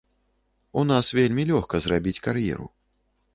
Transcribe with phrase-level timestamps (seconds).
[0.81, 2.67] У нас вельмі лёгка зрабіць кар'еру.